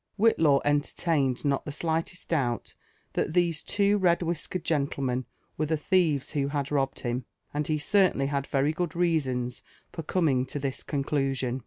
[0.17, 2.73] Whillaw entertained not the slightest doubt
[3.13, 5.25] that these two red whiskered gentlemen
[5.59, 9.61] were the thieves who had robbed him; and he certainly had very good reasons
[9.91, 11.59] for coming to this conclusion.